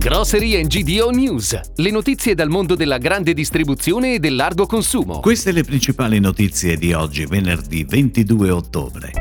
Grocery 0.00 0.56
and 0.56 0.68
GDO 0.68 1.10
News, 1.10 1.60
le 1.74 1.90
notizie 1.90 2.34
dal 2.34 2.48
mondo 2.48 2.74
della 2.74 2.96
grande 2.96 3.34
distribuzione 3.34 4.14
e 4.14 4.18
del 4.18 4.34
largo 4.34 4.64
consumo. 4.64 5.20
Queste 5.20 5.52
le 5.52 5.62
principali 5.62 6.18
notizie 6.18 6.78
di 6.78 6.94
oggi, 6.94 7.26
venerdì 7.26 7.84
22 7.84 8.48
ottobre. 8.48 9.12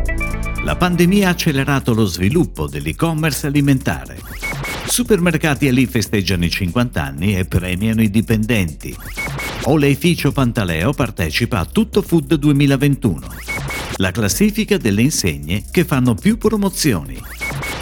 La 0.64 0.78
pandemia 0.78 1.28
ha 1.28 1.32
accelerato 1.32 1.94
lo 1.94 2.06
sviluppo 2.06 2.70
dell'e-commerce 2.70 3.48
alimentare. 3.48 4.22
Supermercati 4.86 5.68
Ali 5.68 5.86
festeggiano 5.86 6.46
i 6.46 6.50
50 6.50 7.04
anni 7.04 7.36
e 7.38 7.44
premiano 7.44 8.02
i 8.02 8.10
dipendenti. 8.10 8.96
Oleificio 9.64 10.32
Pantaleo 10.32 10.94
partecipa 10.94 11.60
a 11.60 11.66
Tutto 11.66 12.02
Food 12.02 12.36
2021. 12.36 13.28
La 13.98 14.12
classifica 14.12 14.78
delle 14.78 15.02
insegne 15.02 15.66
che 15.70 15.84
fanno 15.84 16.14
più 16.14 16.38
promozioni. 16.38 17.22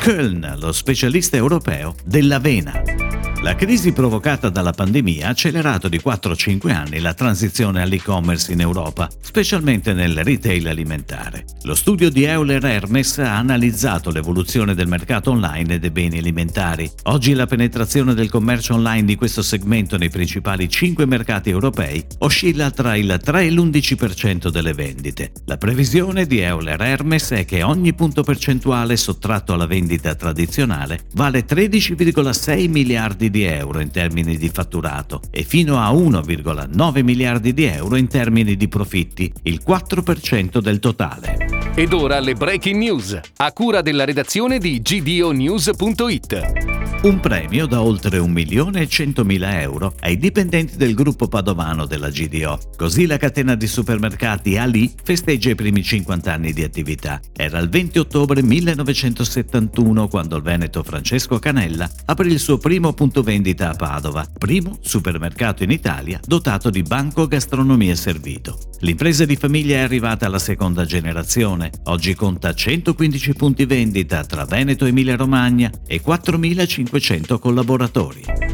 Köln, 0.07 0.55
lo 0.61 0.71
specialista 0.71 1.35
europeo 1.35 1.93
dell'avena. 2.05 3.06
La 3.41 3.53
crisi 3.53 3.91
provocata 3.93 4.49
dalla 4.49 4.71
pandemia 4.71 5.27
ha 5.27 5.29
accelerato 5.29 5.87
di 5.87 6.01
4-5 6.03 6.71
anni 6.71 6.99
la 6.99 7.13
transizione 7.13 7.83
all'e-commerce 7.83 8.51
in 8.51 8.61
Europa, 8.61 9.07
specialmente 9.21 9.93
nel 9.93 10.23
retail 10.23 10.67
alimentare. 10.67 11.45
Lo 11.61 11.75
studio 11.75 12.09
di 12.09 12.23
Euler 12.23 12.65
Hermes 12.65 13.19
ha 13.19 13.37
analizzato 13.37 14.09
l'evoluzione 14.09 14.73
del 14.73 14.87
mercato 14.87 15.29
online 15.29 15.77
dei 15.77 15.91
beni 15.91 16.17
alimentari. 16.17 16.89
Oggi 17.03 17.35
la 17.35 17.45
penetrazione 17.45 18.15
del 18.15 18.31
commercio 18.31 18.73
online 18.73 19.05
di 19.05 19.15
questo 19.15 19.43
segmento 19.43 19.97
nei 19.97 20.09
principali 20.09 20.67
5 20.67 21.05
mercati 21.05 21.51
europei 21.51 22.03
oscilla 22.19 22.71
tra 22.71 22.95
il 22.95 23.19
3 23.23 23.43
e 23.43 23.51
l'11% 23.51 24.49
delle 24.49 24.73
vendite. 24.73 25.31
La 25.45 25.57
previsione 25.57 26.25
di 26.25 26.39
Euler 26.39 26.81
Hermes 26.81 27.29
è 27.29 27.45
che 27.45 27.61
ogni 27.61 27.93
punto 27.93 28.23
percentuale 28.23 28.97
sottratto 28.97 29.53
alla 29.53 29.67
vendita 29.67 30.15
tradizionale 30.15 31.01
vale 31.13 31.45
13,6 31.45 32.67
miliardi 32.67 33.26
miliardi 33.27 33.29
di 33.29 33.43
euro 33.43 33.79
in 33.79 33.91
termini 33.91 34.37
di 34.37 34.49
fatturato 34.49 35.21
e 35.29 35.43
fino 35.43 35.77
a 35.77 35.91
1,9 35.91 37.03
miliardi 37.03 37.53
di 37.53 37.65
euro 37.65 37.95
in 37.95 38.07
termini 38.07 38.55
di 38.55 38.67
profitti, 38.67 39.31
il 39.43 39.61
4% 39.65 40.59
del 40.59 40.79
totale. 40.79 41.71
Ed 41.75 41.93
ora 41.93 42.19
le 42.19 42.33
breaking 42.33 42.77
news, 42.77 43.19
a 43.37 43.51
cura 43.51 43.81
della 43.81 44.05
redazione 44.05 44.57
di 44.57 44.81
gdonews.it. 44.81 46.76
Un 46.99 47.19
premio 47.19 47.67
da 47.67 47.83
oltre 47.83 48.17
1 48.17 48.33
milione 48.33 48.81
e 48.81 48.87
100 48.87 49.23
mila 49.23 49.61
euro 49.61 49.93
ai 49.99 50.17
dipendenti 50.17 50.77
del 50.77 50.95
gruppo 50.95 51.27
padovano 51.27 51.85
della 51.85 52.09
GDO. 52.09 52.59
Così 52.75 53.05
la 53.05 53.17
catena 53.17 53.53
di 53.53 53.67
supermercati 53.67 54.57
Ali 54.57 54.91
festeggia 55.03 55.51
i 55.51 55.55
primi 55.55 55.83
50 55.83 56.33
anni 56.33 56.53
di 56.53 56.63
attività. 56.63 57.21
Era 57.35 57.59
il 57.59 57.69
20 57.69 57.99
ottobre 57.99 58.41
1971 58.41 60.07
quando 60.07 60.37
il 60.37 60.41
veneto 60.41 60.81
Francesco 60.81 61.37
Canella 61.37 61.87
aprì 62.05 62.31
il 62.31 62.39
suo 62.39 62.57
primo 62.57 62.91
punto 62.93 63.21
vendita 63.21 63.69
a 63.69 63.75
Padova, 63.75 64.25
primo 64.35 64.79
supermercato 64.81 65.63
in 65.63 65.69
Italia 65.69 66.19
dotato 66.25 66.71
di 66.71 66.81
banco 66.81 67.27
gastronomia 67.27 67.95
servito. 67.95 68.57
L'impresa 68.79 69.25
di 69.25 69.35
famiglia 69.35 69.77
è 69.77 69.81
arrivata 69.81 70.25
alla 70.25 70.39
seconda 70.39 70.83
generazione. 70.83 71.71
Oggi 71.85 72.15
conta 72.15 72.53
115 72.53 73.33
punti 73.33 73.65
vendita 73.65 74.23
tra 74.23 74.45
Veneto 74.45 74.85
e 74.85 74.89
Emilia 74.89 75.15
Romagna 75.15 75.71
e 75.87 76.01
4.500 76.03 76.86
500 76.87 77.39
collaboratori. 77.39 78.46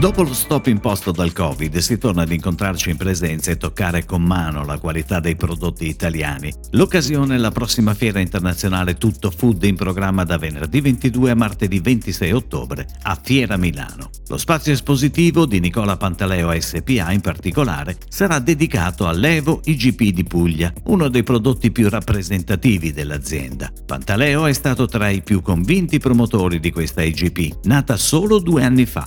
Dopo 0.00 0.22
lo 0.22 0.32
stop 0.32 0.68
imposto 0.68 1.12
dal 1.12 1.34
Covid 1.34 1.76
si 1.76 1.98
torna 1.98 2.22
ad 2.22 2.32
incontrarci 2.32 2.88
in 2.88 2.96
presenza 2.96 3.50
e 3.50 3.58
toccare 3.58 4.06
con 4.06 4.22
mano 4.22 4.64
la 4.64 4.78
qualità 4.78 5.20
dei 5.20 5.36
prodotti 5.36 5.86
italiani. 5.86 6.50
L'occasione 6.70 7.34
è 7.34 7.38
la 7.38 7.50
prossima 7.50 7.92
fiera 7.92 8.18
internazionale 8.18 8.94
Tutto 8.94 9.30
Food 9.30 9.62
in 9.64 9.76
programma 9.76 10.24
da 10.24 10.38
venerdì 10.38 10.80
22 10.80 11.32
a 11.32 11.34
martedì 11.34 11.80
26 11.80 12.32
ottobre 12.32 12.86
a 13.02 13.20
Fiera 13.22 13.58
Milano. 13.58 14.08
Lo 14.28 14.38
spazio 14.38 14.72
espositivo 14.72 15.44
di 15.44 15.60
Nicola 15.60 15.98
Pantaleo 15.98 16.58
SPA 16.58 17.12
in 17.12 17.20
particolare 17.20 17.98
sarà 18.08 18.38
dedicato 18.38 19.06
all'Evo 19.06 19.60
IGP 19.62 20.14
di 20.14 20.24
Puglia, 20.24 20.72
uno 20.84 21.08
dei 21.08 21.24
prodotti 21.24 21.70
più 21.70 21.90
rappresentativi 21.90 22.94
dell'azienda. 22.94 23.70
Pantaleo 23.84 24.46
è 24.46 24.52
stato 24.54 24.86
tra 24.86 25.10
i 25.10 25.20
più 25.20 25.42
convinti 25.42 25.98
promotori 25.98 26.58
di 26.58 26.70
questa 26.70 27.02
IGP, 27.02 27.66
nata 27.66 27.98
solo 27.98 28.38
due 28.38 28.64
anni 28.64 28.86
fa. 28.86 29.04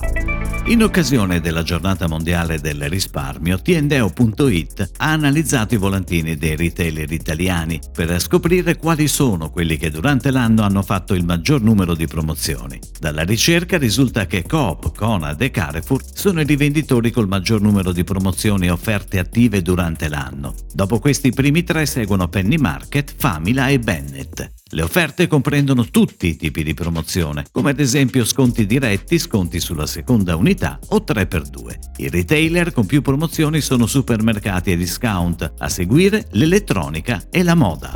In 0.66 0.82
occasione 0.82 1.40
della 1.40 1.62
giornata 1.62 2.08
mondiale 2.08 2.58
del 2.58 2.88
risparmio, 2.88 3.60
Tiendeo.it 3.60 4.92
ha 4.96 5.12
analizzato 5.12 5.74
i 5.74 5.76
volantini 5.76 6.36
dei 6.36 6.56
retailer 6.56 7.12
italiani 7.12 7.78
per 7.92 8.18
scoprire 8.18 8.78
quali 8.78 9.06
sono 9.06 9.50
quelli 9.50 9.76
che 9.76 9.90
durante 9.90 10.30
l'anno 10.30 10.62
hanno 10.62 10.80
fatto 10.80 11.12
il 11.12 11.26
maggior 11.26 11.60
numero 11.60 11.94
di 11.94 12.06
promozioni. 12.06 12.80
Dalla 12.98 13.24
ricerca 13.24 13.76
risulta 13.76 14.24
che 14.24 14.42
Coop, 14.44 14.96
Conad 14.96 15.42
e 15.42 15.50
Carrefour 15.50 16.02
sono 16.14 16.40
i 16.40 16.44
rivenditori 16.44 17.10
col 17.10 17.28
maggior 17.28 17.60
numero 17.60 17.92
di 17.92 18.02
promozioni 18.02 18.70
offerte 18.70 19.18
attive 19.18 19.60
durante 19.60 20.08
l'anno. 20.08 20.54
Dopo 20.72 20.98
questi 20.98 21.30
primi 21.30 21.62
tre 21.62 21.84
seguono 21.84 22.28
Penny 22.28 22.56
Market, 22.56 23.14
Famila 23.18 23.68
e 23.68 23.78
Bennett. 23.78 24.50
Le 24.74 24.82
offerte 24.82 25.28
comprendono 25.28 25.84
tutti 25.84 26.26
i 26.26 26.36
tipi 26.36 26.64
di 26.64 26.74
promozione, 26.74 27.44
come 27.52 27.70
ad 27.70 27.78
esempio 27.78 28.24
sconti 28.24 28.66
diretti, 28.66 29.20
sconti 29.20 29.60
sulla 29.60 29.86
seconda 29.86 30.34
unità 30.34 30.80
o 30.88 31.04
3x2. 31.06 31.74
I 31.98 32.08
retailer 32.08 32.72
con 32.72 32.84
più 32.84 33.00
promozioni 33.00 33.60
sono 33.60 33.86
supermercati 33.86 34.72
e 34.72 34.76
discount, 34.76 35.52
a 35.58 35.68
seguire 35.68 36.26
l'elettronica 36.32 37.22
e 37.30 37.44
la 37.44 37.54
moda. 37.54 37.92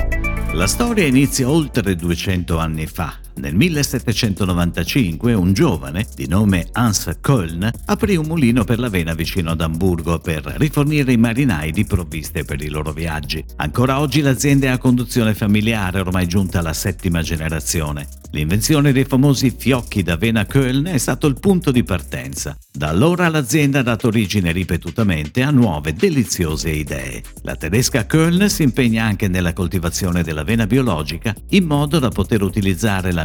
La 0.52 0.68
storia 0.68 1.04
inizia 1.04 1.50
oltre 1.50 1.96
200 1.96 2.58
anni 2.58 2.86
fa, 2.86 3.18
nel 3.38 3.54
1795 3.54 5.32
un 5.32 5.52
giovane, 5.52 6.06
di 6.14 6.26
nome 6.26 6.68
Hans 6.72 7.18
Köln, 7.20 7.68
aprì 7.86 8.16
un 8.16 8.26
mulino 8.26 8.64
per 8.64 8.78
l'avena 8.78 9.14
vicino 9.14 9.50
ad 9.50 9.60
Amburgo 9.60 10.18
per 10.18 10.42
rifornire 10.56 11.12
i 11.12 11.16
marinai 11.16 11.70
di 11.70 11.84
provviste 11.84 12.44
per 12.44 12.60
i 12.62 12.68
loro 12.68 12.92
viaggi. 12.92 13.44
Ancora 13.56 14.00
oggi 14.00 14.20
l'azienda 14.20 14.66
è 14.66 14.70
a 14.70 14.78
conduzione 14.78 15.34
familiare, 15.34 16.00
ormai 16.00 16.26
giunta 16.26 16.58
alla 16.58 16.72
settima 16.72 17.22
generazione. 17.22 18.06
L'invenzione 18.32 18.92
dei 18.92 19.04
famosi 19.04 19.54
fiocchi 19.56 20.02
d'avena 20.02 20.42
Köln 20.42 20.86
è 20.86 20.98
stato 20.98 21.26
il 21.26 21.40
punto 21.40 21.70
di 21.70 21.82
partenza. 21.82 22.56
Da 22.70 22.88
allora 22.88 23.28
l'azienda 23.28 23.78
ha 23.78 23.82
dato 23.82 24.08
origine 24.08 24.52
ripetutamente 24.52 25.42
a 25.42 25.50
nuove 25.50 25.94
deliziose 25.94 26.70
idee. 26.70 27.22
La 27.42 27.56
tedesca 27.56 28.04
Köln 28.06 28.48
si 28.48 28.64
impegna 28.64 29.04
anche 29.04 29.28
nella 29.28 29.54
coltivazione 29.54 30.22
dell'avena 30.22 30.66
biologica 30.66 31.34
in 31.50 31.64
modo 31.64 31.98
da 31.98 32.10
poter 32.10 32.42
utilizzare 32.42 33.12
la 33.12 33.24